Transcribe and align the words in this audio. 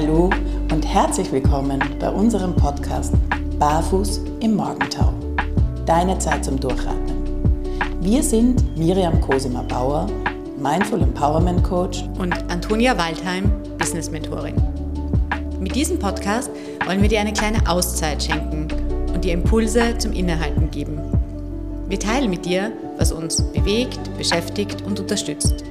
Hallo 0.00 0.30
und 0.70 0.86
herzlich 0.86 1.32
willkommen 1.32 1.82
bei 1.98 2.08
unserem 2.08 2.54
Podcast 2.54 3.12
Barfuß 3.58 4.20
im 4.38 4.54
Morgentau. 4.54 5.12
Deine 5.86 6.16
Zeit 6.20 6.44
zum 6.44 6.60
Durchatmen. 6.60 7.16
Wir 8.00 8.22
sind 8.22 8.78
Miriam 8.78 9.20
Cosima 9.20 9.62
Bauer, 9.62 10.06
Mindful 10.56 11.02
Empowerment 11.02 11.64
Coach 11.64 12.04
und 12.16 12.32
Antonia 12.48 12.96
Waldheim, 12.96 13.50
Business 13.76 14.08
Mentorin. 14.08 14.54
Mit 15.58 15.74
diesem 15.74 15.98
Podcast 15.98 16.48
wollen 16.86 17.02
wir 17.02 17.08
dir 17.08 17.18
eine 17.18 17.32
kleine 17.32 17.68
Auszeit 17.68 18.22
schenken 18.22 18.68
und 19.12 19.24
dir 19.24 19.32
Impulse 19.32 19.98
zum 19.98 20.12
Innehalten 20.12 20.70
geben. 20.70 21.00
Wir 21.88 21.98
teilen 21.98 22.30
mit 22.30 22.46
dir, 22.46 22.70
was 22.98 23.10
uns 23.10 23.42
bewegt, 23.50 24.16
beschäftigt 24.16 24.80
und 24.82 25.00
unterstützt. 25.00 25.64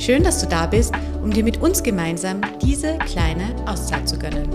Schön, 0.00 0.22
dass 0.22 0.40
du 0.40 0.46
da 0.46 0.64
bist, 0.64 0.94
um 1.22 1.30
dir 1.30 1.44
mit 1.44 1.58
uns 1.58 1.82
gemeinsam 1.82 2.40
diese 2.62 2.96
kleine 3.00 3.54
Auszeit 3.68 4.08
zu 4.08 4.18
gönnen. 4.18 4.48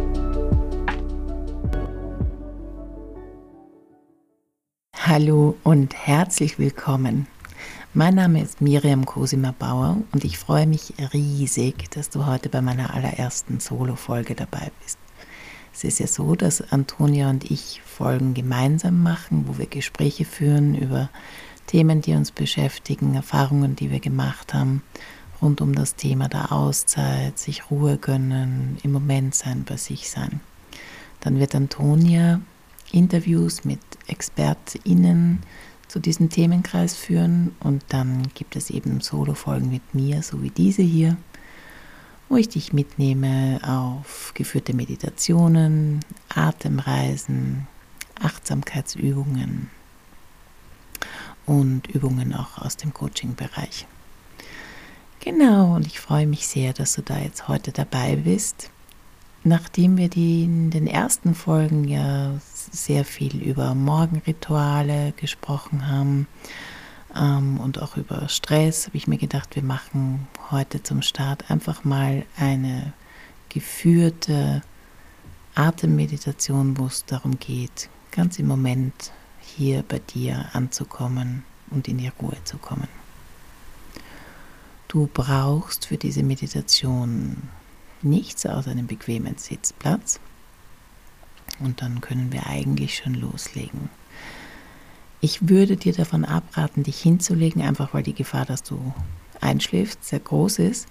Hallo 4.97 5.55
und 5.61 5.93
herzlich 5.93 6.57
willkommen. 6.57 7.27
Mein 7.93 8.15
Name 8.15 8.41
ist 8.41 8.59
Miriam 8.59 9.05
Cosima 9.05 9.53
Bauer 9.57 9.97
und 10.13 10.23
ich 10.23 10.39
freue 10.39 10.65
mich 10.65 10.95
riesig, 11.13 11.91
dass 11.91 12.09
du 12.09 12.25
heute 12.25 12.49
bei 12.49 12.61
meiner 12.63 12.95
allerersten 12.95 13.59
Solo-Folge 13.59 14.33
dabei 14.33 14.71
bist. 14.81 14.97
Es 15.71 15.83
ist 15.83 15.99
ja 15.99 16.07
so, 16.07 16.33
dass 16.33 16.71
Antonia 16.71 17.29
und 17.29 17.51
ich 17.51 17.83
Folgen 17.85 18.33
gemeinsam 18.33 19.03
machen, 19.03 19.45
wo 19.47 19.59
wir 19.59 19.67
Gespräche 19.67 20.25
führen 20.25 20.73
über 20.73 21.11
Themen, 21.67 22.01
die 22.01 22.13
uns 22.13 22.31
beschäftigen, 22.31 23.13
Erfahrungen, 23.13 23.75
die 23.75 23.91
wir 23.91 23.99
gemacht 23.99 24.55
haben 24.55 24.81
rund 25.41 25.61
um 25.61 25.73
das 25.73 25.95
Thema 25.95 26.27
der 26.29 26.51
Auszeit, 26.51 27.37
sich 27.37 27.69
Ruhe 27.69 27.97
gönnen, 27.97 28.77
im 28.83 28.91
Moment 28.91 29.35
sein, 29.35 29.63
bei 29.63 29.77
sich 29.77 30.09
sein. 30.09 30.39
Dann 31.19 31.39
wird 31.39 31.55
Antonia 31.55 32.41
Interviews 32.91 33.65
mit 33.65 33.79
ExpertInnen 34.07 35.41
zu 35.87 35.99
diesem 35.99 36.29
Themenkreis 36.29 36.95
führen 36.95 37.55
und 37.59 37.83
dann 37.89 38.23
gibt 38.33 38.55
es 38.55 38.69
eben 38.69 39.01
Solo-Folgen 39.01 39.69
mit 39.69 39.93
mir, 39.93 40.23
so 40.23 40.41
wie 40.41 40.49
diese 40.49 40.81
hier, 40.81 41.17
wo 42.29 42.37
ich 42.37 42.49
dich 42.49 42.73
mitnehme 42.73 43.59
auf 43.63 44.31
geführte 44.33 44.73
Meditationen, 44.73 45.99
Atemreisen, 46.29 47.67
Achtsamkeitsübungen 48.21 49.69
und 51.45 51.87
Übungen 51.87 52.33
auch 52.33 52.57
aus 52.59 52.77
dem 52.77 52.93
Coaching-Bereich. 52.93 53.87
Genau, 55.25 55.73
und 55.73 55.87
ich 55.87 55.99
freue 55.99 56.27
mich 56.27 56.45
sehr, 56.45 56.71
dass 56.71 56.93
du 56.93 57.01
da 57.01 57.17
jetzt 57.17 57.47
heute 57.47 57.71
dabei 57.71 58.15
bist. 58.15 58.69
Nachdem 59.43 59.97
wir 59.97 60.07
die 60.07 60.43
in 60.43 60.69
den 60.69 60.85
ersten 60.85 61.33
Folgen 61.33 61.87
ja 61.87 62.39
sehr 62.43 63.03
viel 63.05 63.41
über 63.41 63.73
Morgenrituale 63.73 65.13
gesprochen 65.13 65.87
haben 65.87 66.27
ähm, 67.15 67.59
und 67.59 67.81
auch 67.81 67.97
über 67.97 68.29
Stress, 68.29 68.85
habe 68.85 68.97
ich 68.97 69.07
mir 69.07 69.17
gedacht, 69.17 69.55
wir 69.55 69.63
machen 69.63 70.27
heute 70.51 70.83
zum 70.83 71.01
Start 71.01 71.49
einfach 71.49 71.83
mal 71.83 72.23
eine 72.37 72.93
geführte 73.49 74.61
Atemmeditation, 75.55 76.77
wo 76.77 76.85
es 76.85 77.03
darum 77.03 77.39
geht, 77.39 77.89
ganz 78.11 78.37
im 78.37 78.45
Moment 78.45 79.11
hier 79.41 79.83
bei 79.87 79.97
dir 79.97 80.45
anzukommen 80.53 81.45
und 81.71 81.87
in 81.87 81.97
die 81.97 82.11
Ruhe 82.21 82.37
zu 82.43 82.59
kommen. 82.59 83.04
Du 84.95 85.09
brauchst 85.13 85.87
für 85.87 85.97
diese 85.97 86.23
Meditation 86.23 87.49
nichts 88.01 88.45
außer 88.45 88.71
einem 88.71 88.87
bequemen 88.87 89.35
Sitzplatz. 89.37 90.21
Und 91.59 91.81
dann 91.81 91.99
können 91.99 92.31
wir 92.31 92.47
eigentlich 92.47 92.95
schon 92.95 93.13
loslegen. 93.13 93.89
Ich 95.19 95.49
würde 95.49 95.75
dir 95.75 95.91
davon 95.91 96.23
abraten, 96.23 96.83
dich 96.83 97.01
hinzulegen, 97.01 97.61
einfach 97.61 97.93
weil 97.93 98.03
die 98.03 98.13
Gefahr, 98.13 98.45
dass 98.45 98.63
du 98.63 98.93
einschläfst, 99.41 100.01
sehr 100.05 100.21
groß 100.21 100.59
ist. 100.59 100.87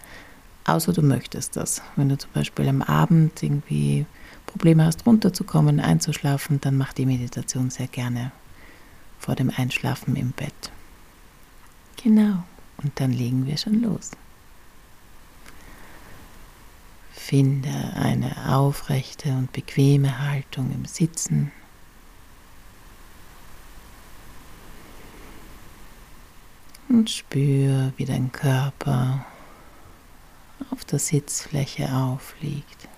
Außer 0.66 0.92
du 0.92 1.00
möchtest 1.00 1.56
das. 1.56 1.80
Wenn 1.96 2.10
du 2.10 2.18
zum 2.18 2.30
Beispiel 2.34 2.68
am 2.68 2.82
Abend 2.82 3.42
irgendwie 3.42 4.04
Probleme 4.44 4.84
hast, 4.84 5.06
runterzukommen, 5.06 5.80
einzuschlafen, 5.80 6.60
dann 6.60 6.76
mach 6.76 6.92
die 6.92 7.06
Meditation 7.06 7.70
sehr 7.70 7.86
gerne 7.86 8.32
vor 9.18 9.34
dem 9.34 9.50
Einschlafen 9.56 10.14
im 10.14 10.32
Bett. 10.32 10.72
Genau. 12.02 12.44
Und 12.78 12.98
dann 13.00 13.12
legen 13.12 13.46
wir 13.46 13.56
schon 13.56 13.82
los. 13.82 14.10
Finde 17.12 17.70
eine 17.96 18.54
aufrechte 18.54 19.30
und 19.30 19.52
bequeme 19.52 20.18
Haltung 20.20 20.70
im 20.72 20.84
Sitzen. 20.84 21.52
Und 26.88 27.08
spür, 27.08 27.92
wie 27.96 28.04
dein 28.04 28.30
Körper 28.30 29.24
auf 30.70 30.84
der 30.84 30.98
Sitzfläche 30.98 31.92
aufliegt. 31.94 32.88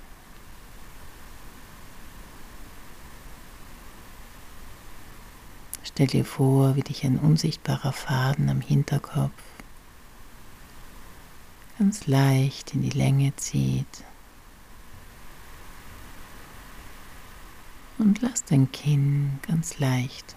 Stell 5.85 6.09
dir 6.09 6.25
vor, 6.25 6.77
wie 6.77 6.83
dich 6.83 7.05
ein 7.05 7.19
unsichtbarer 7.19 7.93
Faden 7.93 8.51
am 8.51 8.61
Hinterkopf 8.61 9.33
ganz 11.79 12.07
leicht 12.07 12.75
in 12.75 12.83
die 12.83 12.91
Länge 12.91 13.35
zieht. 13.37 14.05
Und 17.99 18.21
lass 18.21 18.45
dein 18.45 18.71
Kinn 18.73 19.39
ganz 19.47 19.79
leicht 19.79 20.37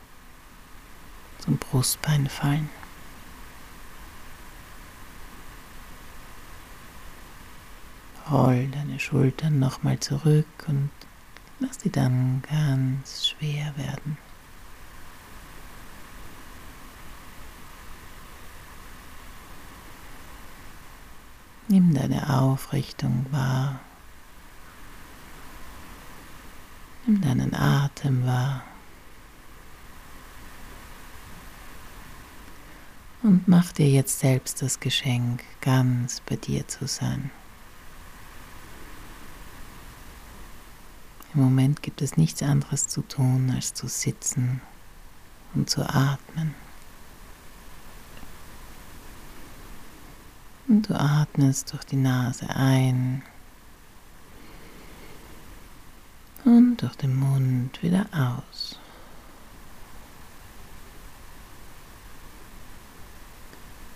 zum 1.39 1.57
Brustbein 1.57 2.27
fallen. 2.27 2.69
Roll 8.29 8.67
deine 8.67 8.99
Schultern 8.99 9.59
nochmal 9.59 9.99
zurück 9.99 10.45
und 10.67 10.91
lass 11.59 11.79
sie 11.81 11.89
dann 11.89 12.43
ganz 12.49 13.27
schwer 13.27 13.73
werden. 13.75 14.17
Nimm 21.71 21.93
deine 21.93 22.27
Aufrichtung 22.41 23.27
wahr. 23.29 23.79
Nimm 27.05 27.21
deinen 27.21 27.53
Atem 27.53 28.25
wahr. 28.25 28.63
Und 33.21 33.47
mach 33.47 33.71
dir 33.71 33.87
jetzt 33.87 34.19
selbst 34.19 34.63
das 34.63 34.79
Geschenk, 34.79 35.43
ganz 35.61 36.21
bei 36.21 36.37
dir 36.37 36.67
zu 36.67 36.87
sein. 36.87 37.29
Im 41.35 41.41
Moment 41.41 41.83
gibt 41.83 42.01
es 42.01 42.17
nichts 42.17 42.41
anderes 42.41 42.87
zu 42.87 43.03
tun, 43.03 43.51
als 43.55 43.75
zu 43.75 43.87
sitzen 43.87 44.61
und 45.53 45.69
zu 45.69 45.83
atmen. 45.87 46.55
Und 50.69 50.87
du 50.87 50.93
atmest 50.93 51.73
durch 51.73 51.83
die 51.83 51.95
Nase 51.95 52.47
ein 52.47 53.23
und 56.45 56.77
durch 56.77 56.95
den 56.95 57.15
Mund 57.15 57.81
wieder 57.81 58.05
aus. 58.13 58.79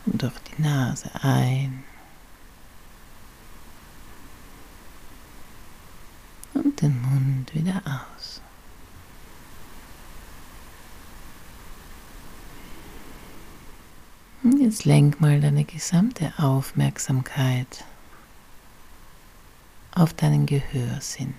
Und 0.08 0.24
durch 0.24 0.34
die 0.40 0.64
Nase 0.64 1.12
ein 1.22 1.84
und 6.56 6.82
den 6.82 7.00
Mund 7.04 7.54
wieder 7.54 7.84
aus. 7.86 8.43
Jetzt 14.64 14.86
lenk 14.86 15.20
mal 15.20 15.42
deine 15.42 15.66
gesamte 15.66 16.32
Aufmerksamkeit 16.38 17.84
auf 19.92 20.14
deinen 20.14 20.46
Gehörsinn. 20.46 21.34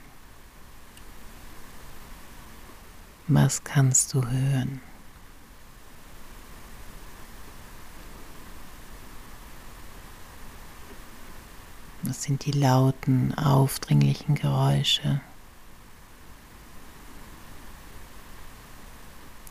Was 3.26 3.64
kannst 3.64 4.12
du 4.12 4.26
hören? 4.26 4.82
Was 12.02 12.24
sind 12.24 12.44
die 12.44 12.52
lauten, 12.52 13.32
aufdringlichen 13.38 14.34
Geräusche? 14.34 15.22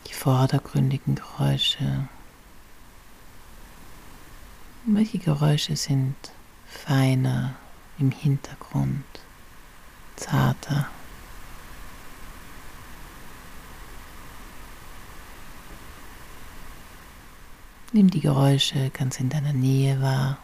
Die 0.06 0.14
vordergründigen 0.14 1.16
Geräusche 1.16 2.08
welche 4.86 5.18
Geräusche 5.18 5.76
sind 5.76 6.16
feiner 6.66 7.54
im 7.98 8.10
Hintergrund? 8.10 9.04
zarter. 10.16 10.88
Nimm 17.92 18.10
die 18.10 18.20
Geräusche 18.20 18.90
ganz 18.90 19.20
in 19.20 19.28
deiner 19.28 19.52
Nähe 19.52 20.00
wahr. 20.00 20.38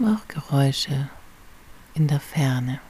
Auch 0.00 0.28
Geräusche 0.28 1.08
in 1.94 2.06
der 2.06 2.20
Ferne. 2.20 2.80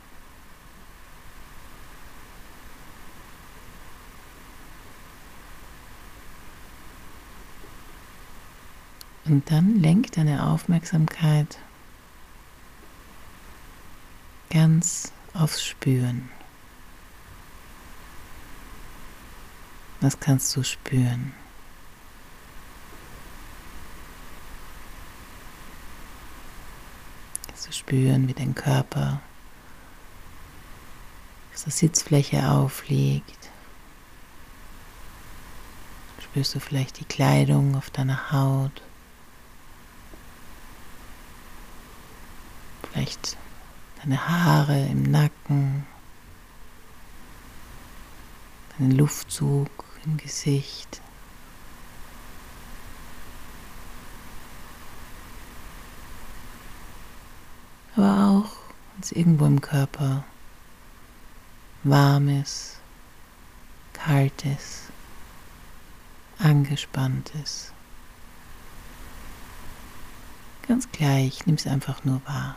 Und 9.29 9.51
dann 9.51 9.79
lenk 9.79 10.13
deine 10.13 10.47
Aufmerksamkeit 10.47 11.59
ganz 14.49 15.13
aufs 15.35 15.63
Spüren. 15.63 16.31
Was 20.01 20.19
kannst 20.19 20.57
du 20.57 20.63
spüren? 20.63 21.35
Kannst 27.49 27.69
du 27.69 27.73
spüren, 27.73 28.29
wie 28.29 28.35
dein 28.35 28.55
Körper 28.55 29.21
auf 31.53 31.65
der 31.65 31.73
Sitzfläche 31.73 32.49
aufliegt? 32.49 33.51
Spürst 36.23 36.55
du 36.55 36.61
vielleicht 36.61 37.01
die 37.01 37.05
Kleidung 37.05 37.77
auf 37.77 37.91
deiner 37.91 38.33
Haut? 38.33 38.88
Vielleicht 42.99 43.37
deine 44.03 44.29
Haare 44.29 44.87
im 44.87 45.05
Nacken, 45.05 45.87
deinen 48.77 48.91
Luftzug 48.91 49.71
im 50.05 50.17
Gesicht. 50.17 51.00
Aber 57.95 58.27
auch, 58.27 58.56
wenn 58.95 59.03
es 59.03 59.12
irgendwo 59.12 59.47
im 59.47 59.61
Körper 59.61 60.25
warm 61.85 62.29
ist, 62.41 62.81
kalt 63.93 64.45
ist, 64.45 64.91
angespannt 66.41 67.31
ist. 67.45 67.73
Ganz 70.67 70.91
gleich, 70.91 71.47
nimm 71.47 71.55
es 71.55 71.69
einfach 71.69 72.03
nur 72.03 72.21
wahr. 72.27 72.56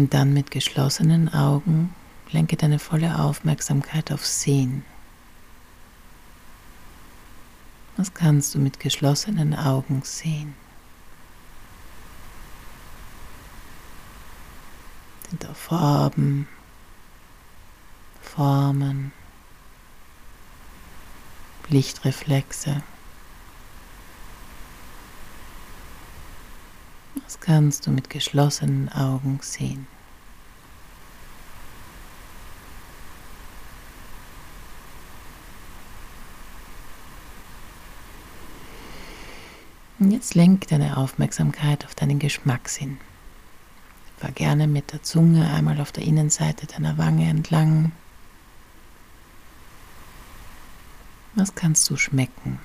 Und 0.00 0.14
dann 0.14 0.32
mit 0.32 0.50
geschlossenen 0.50 1.28
Augen 1.34 1.94
lenke 2.30 2.56
deine 2.56 2.78
volle 2.78 3.18
Aufmerksamkeit 3.18 4.10
auf 4.12 4.24
Sehen. 4.24 4.82
Was 7.98 8.14
kannst 8.14 8.54
du 8.54 8.58
mit 8.60 8.80
geschlossenen 8.80 9.54
Augen 9.54 10.00
sehen? 10.02 10.54
Sind 15.28 15.44
da 15.44 15.52
Farben, 15.52 16.48
Formen, 18.22 19.12
Lichtreflexe? 21.68 22.82
Das 27.30 27.38
kannst 27.38 27.86
du 27.86 27.92
mit 27.92 28.10
geschlossenen 28.10 28.88
Augen 28.88 29.38
sehen. 29.40 29.86
Und 40.00 40.10
jetzt 40.10 40.34
lenk 40.34 40.66
deine 40.66 40.96
Aufmerksamkeit 40.96 41.84
auf 41.84 41.94
deinen 41.94 42.18
Geschmackssinn. 42.18 42.98
Fahr 44.16 44.32
gerne 44.32 44.66
mit 44.66 44.92
der 44.92 45.04
Zunge 45.04 45.48
einmal 45.52 45.80
auf 45.80 45.92
der 45.92 46.02
Innenseite 46.02 46.66
deiner 46.66 46.98
Wange 46.98 47.28
entlang. 47.28 47.92
Was 51.36 51.54
kannst 51.54 51.88
du 51.90 51.96
schmecken? 51.96 52.58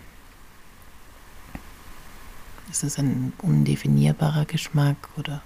Ist 2.76 2.84
es 2.84 3.00
ein 3.00 3.32
undefinierbarer 3.42 4.44
Geschmack 4.44 4.98
oder 5.16 5.42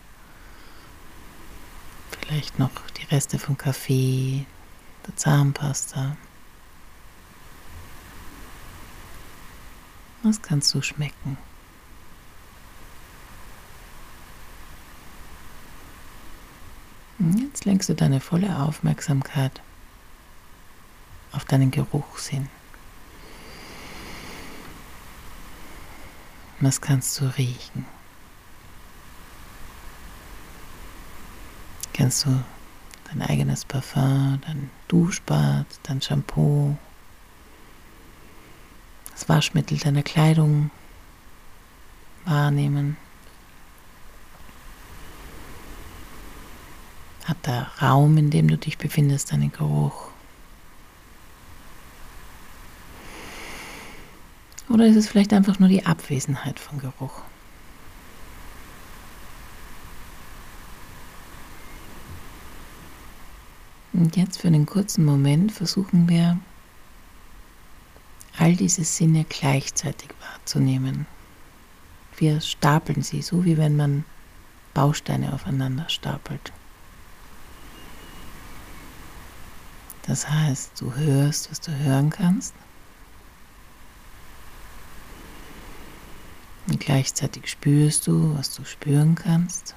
vielleicht 2.10 2.58
noch 2.58 2.72
die 2.98 3.06
Reste 3.06 3.38
vom 3.38 3.56
Kaffee, 3.56 4.48
der 5.06 5.16
Zahnpasta? 5.16 6.18
Was 10.24 10.42
kannst 10.42 10.74
du 10.74 10.82
schmecken? 10.82 11.38
Jetzt 17.20 17.64
lenkst 17.66 17.90
du 17.90 17.94
deine 17.94 18.22
volle 18.22 18.58
Aufmerksamkeit 18.58 19.62
auf 21.32 21.46
deinen 21.46 21.70
Geruchssinn. 21.70 22.50
Was 26.62 26.82
kannst 26.82 27.20
du 27.20 27.26
riechen? 27.38 27.86
Kennst 31.94 32.26
du 32.26 32.44
dein 33.06 33.22
eigenes 33.22 33.64
Parfum, 33.64 34.42
dein 34.46 34.70
Duschbad, 34.90 35.66
dein 35.84 36.02
Shampoo, 36.02 36.78
das 39.12 39.30
Waschmittel 39.30 39.78
deiner 39.78 40.04
Kleidung 40.04 40.70
wahrnehmen? 42.26 42.98
Hat 47.24 47.46
der 47.46 47.72
Raum, 47.82 48.18
in 48.18 48.32
dem 48.32 48.50
du 48.50 48.58
dich 48.58 48.78
befindest, 48.78 49.32
einen 49.32 49.52
Geruch? 49.52 50.10
Oder 54.70 54.86
ist 54.86 54.96
es 54.96 55.10
vielleicht 55.10 55.34
einfach 55.34 55.60
nur 55.60 55.68
die 55.68 55.86
Abwesenheit 55.86 56.60
von 56.60 56.80
Geruch? 56.80 57.24
Und 63.94 64.16
jetzt 64.16 64.40
für 64.40 64.48
einen 64.48 64.68
kurzen 64.68 65.04
Moment 65.04 65.52
versuchen 65.52 66.08
wir, 66.08 66.40
all 68.38 68.56
diese 68.56 68.84
Sinne 68.84 69.26
gleichzeitig 69.28 70.12
wahrzunehmen. 70.22 71.08
Wir 72.16 72.40
stapeln 72.40 73.02
sie, 73.02 73.22
so 73.22 73.44
wie 73.44 73.58
wenn 73.58 73.76
man 73.76 74.06
Bausteine 74.74 75.34
aufeinander 75.34 75.90
stapelt. 75.90 76.54
Das 80.04 80.30
heißt, 80.30 80.80
du 80.80 80.96
hörst, 80.96 81.52
was 81.52 81.60
du 81.60 81.72
hören 81.72 82.10
kannst. 82.10 82.54
Gleichzeitig 86.90 87.48
spürst 87.48 88.08
du, 88.08 88.36
was 88.36 88.56
du 88.56 88.66
spüren 88.66 89.14
kannst. 89.14 89.76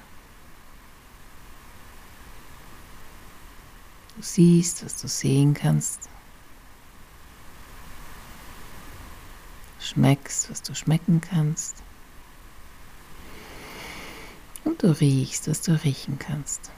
Du 4.15 4.23
siehst, 4.23 4.83
was 4.83 4.99
du 4.99 5.07
sehen 5.07 5.53
kannst. 5.53 6.09
Schmeckst, 9.79 10.49
was 10.49 10.63
du 10.63 10.73
schmecken 10.73 11.21
kannst. 11.21 11.83
Und 14.63 14.81
du 14.81 14.99
riechst, 14.99 15.47
was 15.47 15.61
du 15.61 15.73
riechen 15.83 16.17
kannst. 16.17 16.71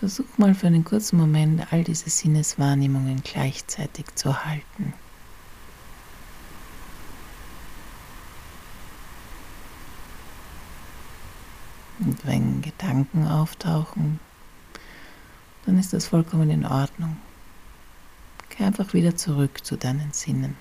Versuch 0.00 0.38
mal 0.38 0.54
für 0.54 0.66
einen 0.66 0.82
kurzen 0.82 1.18
Moment 1.18 1.70
all 1.74 1.84
diese 1.84 2.08
Sinneswahrnehmungen 2.08 3.22
gleichzeitig 3.22 4.06
zu 4.14 4.46
halten. 4.46 4.94
Und 11.98 12.26
wenn 12.26 12.62
Gedanken 12.62 13.28
auftauchen, 13.28 14.20
dann 15.66 15.78
ist 15.78 15.92
das 15.92 16.06
vollkommen 16.06 16.48
in 16.48 16.64
Ordnung. 16.64 17.18
Geh 18.48 18.64
einfach 18.64 18.94
wieder 18.94 19.16
zurück 19.16 19.62
zu 19.66 19.76
deinen 19.76 20.14
Sinnen. 20.14 20.56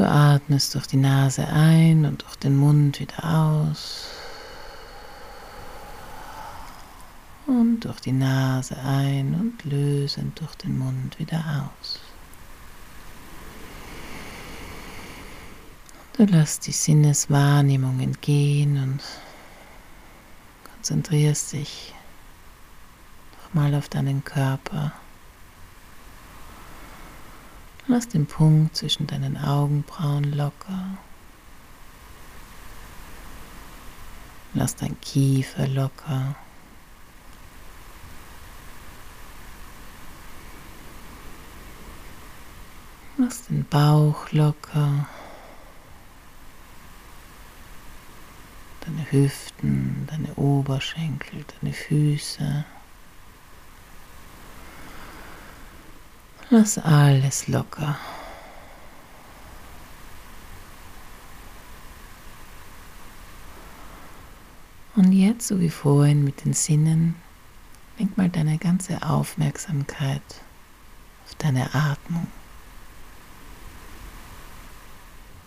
Du 0.00 0.08
atmest 0.50 0.74
durch 0.74 0.88
die 0.88 0.96
Nase 0.96 1.46
ein 1.46 2.04
und 2.04 2.22
durch 2.22 2.34
den 2.34 2.56
Mund 2.56 2.98
wieder 2.98 3.22
aus. 3.22 4.08
Und 7.46 7.84
durch 7.84 8.00
die 8.00 8.10
Nase 8.10 8.76
ein 8.76 9.34
und 9.34 9.64
lösend 9.64 10.40
durch 10.40 10.56
den 10.56 10.76
Mund 10.76 11.20
wieder 11.20 11.70
aus. 11.78 12.00
Du 16.14 16.24
lässt 16.24 16.66
die 16.66 16.72
Sinneswahrnehmung 16.72 18.16
gehen 18.20 18.76
und 18.82 19.00
konzentrierst 20.74 21.52
dich 21.52 21.94
nochmal 23.40 23.72
auf 23.76 23.88
deinen 23.88 24.24
Körper. 24.24 24.92
Lass 27.90 28.06
den 28.06 28.24
Punkt 28.24 28.76
zwischen 28.76 29.08
deinen 29.08 29.36
Augenbrauen 29.36 30.32
locker. 30.32 30.96
Lass 34.54 34.76
dein 34.76 35.00
Kiefer 35.00 35.66
locker. 35.66 36.36
Lass 43.18 43.46
den 43.46 43.64
Bauch 43.64 44.30
locker. 44.30 45.08
Deine 48.82 49.10
Hüften, 49.10 50.06
deine 50.08 50.32
Oberschenkel, 50.36 51.44
deine 51.60 51.72
Füße. 51.72 52.64
Lass 56.52 56.78
alles 56.78 57.46
locker. 57.46 57.96
Und 64.96 65.12
jetzt, 65.12 65.46
so 65.46 65.60
wie 65.60 65.70
vorhin 65.70 66.24
mit 66.24 66.44
den 66.44 66.52
Sinnen, 66.52 67.14
lenk 67.98 68.18
mal 68.18 68.28
deine 68.28 68.58
ganze 68.58 69.00
Aufmerksamkeit 69.00 70.22
auf 71.24 71.36
deine 71.36 71.72
Atmung. 71.72 72.26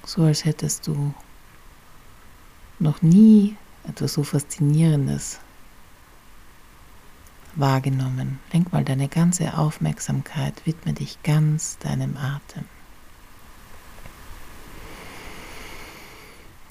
So 0.06 0.24
als 0.24 0.46
hättest 0.46 0.88
du 0.88 1.14
noch 2.80 3.02
nie 3.02 3.58
etwas 3.86 4.14
so 4.14 4.24
Faszinierendes 4.24 5.42
wahrgenommen. 7.56 8.40
Lenk 8.52 8.72
mal 8.74 8.84
deine 8.84 9.08
ganze 9.08 9.58
Aufmerksamkeit, 9.58 10.66
widme 10.66 10.94
dich 10.94 11.22
ganz 11.24 11.78
deinem 11.80 12.18
Atem. 12.18 12.66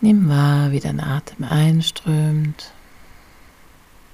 Nimm 0.01 0.29
wahr, 0.29 0.73
wie 0.73 0.81
dein 0.81 0.99
Atem 0.99 1.45
einströmt, 1.45 2.73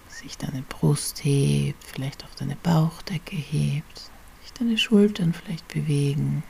sich 0.09 0.37
deine 0.37 0.63
Brust 0.63 1.25
hebt, 1.25 1.83
vielleicht 1.83 2.25
auch 2.25 2.35
deine 2.39 2.57
Bauchdecke 2.57 3.37
hebt, 3.37 4.11
sich 4.43 4.53
deine 4.53 4.77
Schultern 4.77 5.33
vielleicht 5.33 5.67
bewegen. 5.69 6.43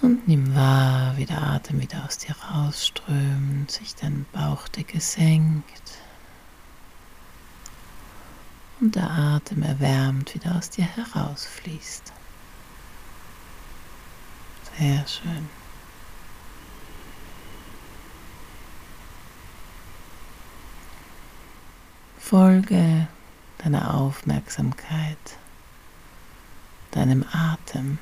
Und 0.00 0.28
nimm 0.28 0.54
wahr, 0.54 1.16
wie 1.16 1.26
der 1.26 1.42
Atem 1.42 1.80
wieder 1.80 2.04
aus 2.06 2.18
dir 2.18 2.36
rausströmt, 2.36 3.70
sich 3.70 3.96
deine 3.96 4.24
Bauchdecke 4.32 5.00
senkt 5.00 6.00
und 8.80 8.94
der 8.94 9.10
Atem 9.10 9.62
erwärmt 9.62 10.34
wieder 10.34 10.56
aus 10.56 10.70
dir 10.70 10.84
herausfließt. 10.84 12.12
Sehr 14.78 15.06
schön. 15.06 15.48
Folge 22.18 23.08
deiner 23.58 23.94
Aufmerksamkeit, 23.94 25.18
deinem 26.92 27.24
Atem. 27.32 27.98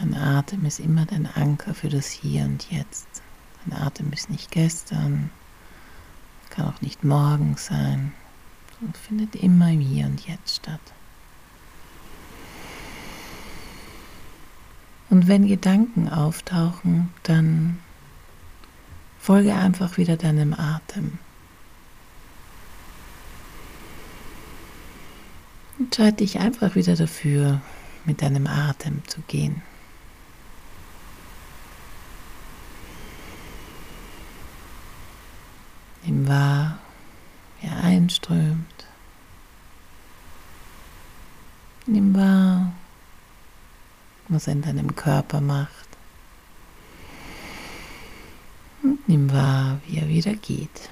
Dein 0.00 0.13
Atem 0.24 0.64
ist 0.64 0.80
immer 0.80 1.04
dein 1.04 1.26
Anker 1.26 1.74
für 1.74 1.88
das 1.88 2.08
Hier 2.08 2.44
und 2.44 2.70
Jetzt. 2.70 3.06
Dein 3.64 3.78
Atem 3.78 4.12
ist 4.12 4.30
nicht 4.30 4.50
gestern, 4.50 5.30
kann 6.50 6.66
auch 6.66 6.80
nicht 6.80 7.04
morgen 7.04 7.56
sein, 7.56 8.12
sondern 8.72 8.94
findet 8.94 9.36
immer 9.36 9.70
im 9.70 9.80
Hier 9.80 10.06
und 10.06 10.26
Jetzt 10.26 10.56
statt. 10.56 10.80
Und 15.10 15.28
wenn 15.28 15.46
Gedanken 15.46 16.08
auftauchen, 16.08 17.12
dann 17.22 17.78
folge 19.18 19.54
einfach 19.54 19.96
wieder 19.96 20.16
deinem 20.16 20.54
Atem. 20.54 21.18
Entscheide 25.78 26.16
dich 26.16 26.40
einfach 26.40 26.74
wieder 26.74 26.96
dafür, 26.96 27.60
mit 28.06 28.22
deinem 28.22 28.46
Atem 28.46 29.02
zu 29.06 29.20
gehen. 29.22 29.62
Nimm 36.04 36.28
wahr, 36.28 36.78
wie 37.60 37.66
er 37.66 37.82
einströmt. 37.82 38.86
Nimm 41.86 42.14
wahr, 42.14 42.72
was 44.28 44.46
er 44.46 44.52
in 44.54 44.62
deinem 44.62 44.94
Körper 44.94 45.40
macht. 45.40 45.88
Und 48.82 49.08
nimm 49.08 49.32
wahr, 49.32 49.80
wie 49.86 49.98
er 49.98 50.08
wieder 50.08 50.34
geht. 50.34 50.90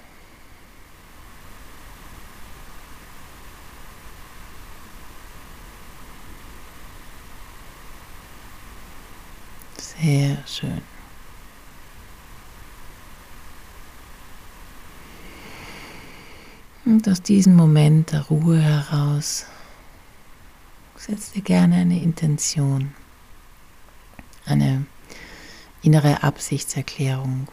Sehr 9.78 10.38
schön. 10.46 10.91
Und 16.84 17.08
aus 17.08 17.22
diesem 17.22 17.54
Moment 17.54 18.10
der 18.10 18.22
Ruhe 18.22 18.60
heraus 18.60 19.46
setz 20.96 21.30
dir 21.30 21.42
gerne 21.42 21.76
eine 21.76 22.02
Intention, 22.02 22.92
eine 24.46 24.84
innere 25.82 26.24
Absichtserklärung 26.24 27.46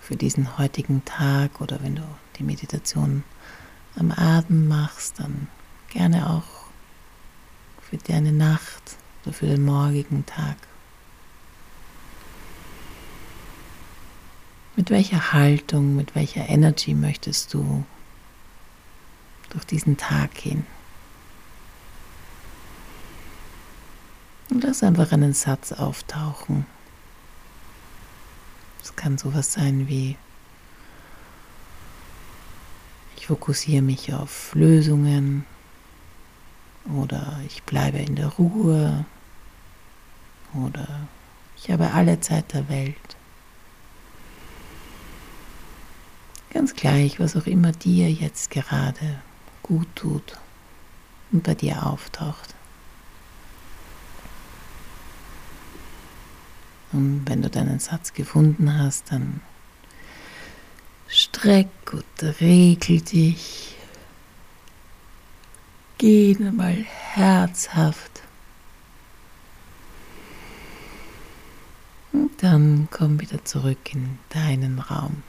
für 0.00 0.16
diesen 0.16 0.58
heutigen 0.58 1.04
Tag 1.04 1.60
oder 1.60 1.80
wenn 1.82 1.94
du 1.94 2.02
die 2.38 2.42
Meditation 2.42 3.22
am 3.94 4.10
Abend 4.10 4.68
machst, 4.68 5.20
dann 5.20 5.46
gerne 5.90 6.28
auch 6.28 6.66
für 7.88 7.98
deine 7.98 8.32
Nacht 8.32 8.96
oder 9.24 9.32
für 9.32 9.46
den 9.46 9.64
morgigen 9.64 10.26
Tag. 10.26 10.56
Mit 14.82 14.90
welcher 14.90 15.32
Haltung, 15.32 15.94
mit 15.94 16.16
welcher 16.16 16.48
Energy 16.48 16.92
möchtest 16.92 17.54
du 17.54 17.84
durch 19.50 19.64
diesen 19.64 19.96
Tag 19.96 20.34
gehen? 20.34 20.66
Und 24.50 24.64
lass 24.64 24.82
einfach 24.82 25.12
einen 25.12 25.34
Satz 25.34 25.70
auftauchen. 25.70 26.66
Es 28.82 28.96
kann 28.96 29.18
sowas 29.18 29.52
sein 29.52 29.86
wie, 29.86 30.16
ich 33.16 33.28
fokussiere 33.28 33.82
mich 33.82 34.12
auf 34.12 34.52
Lösungen 34.52 35.46
oder 36.92 37.38
ich 37.46 37.62
bleibe 37.62 37.98
in 37.98 38.16
der 38.16 38.30
Ruhe 38.30 39.04
oder 40.54 41.06
ich 41.56 41.70
habe 41.70 41.92
alle 41.92 42.18
Zeit 42.18 42.52
der 42.52 42.68
Welt. 42.68 43.11
Ganz 46.52 46.74
gleich, 46.74 47.18
was 47.18 47.34
auch 47.34 47.46
immer 47.46 47.72
dir 47.72 48.10
jetzt 48.10 48.50
gerade 48.50 49.22
gut 49.62 49.88
tut 49.94 50.36
und 51.30 51.42
bei 51.42 51.54
dir 51.54 51.86
auftaucht. 51.86 52.54
Und 56.92 57.22
wenn 57.26 57.40
du 57.40 57.48
deinen 57.48 57.78
Satz 57.78 58.12
gefunden 58.12 58.78
hast, 58.78 59.12
dann 59.12 59.40
streck 61.08 61.70
und 61.90 62.40
regel 62.42 63.00
dich. 63.00 63.74
Geh 65.96 66.34
mal 66.34 66.84
herzhaft. 66.84 68.22
Und 72.12 72.42
dann 72.42 72.88
komm 72.90 73.20
wieder 73.22 73.42
zurück 73.42 73.94
in 73.94 74.18
deinen 74.28 74.78
Raum. 74.78 75.22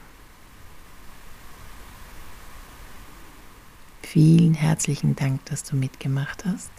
Vielen 4.14 4.54
herzlichen 4.54 5.16
Dank, 5.16 5.44
dass 5.46 5.64
du 5.64 5.74
mitgemacht 5.74 6.44
hast. 6.44 6.70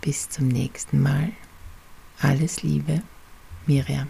Bis 0.00 0.28
zum 0.30 0.48
nächsten 0.48 1.00
Mal. 1.00 1.30
Alles 2.20 2.64
Liebe, 2.64 3.02
Miriam. 3.66 4.08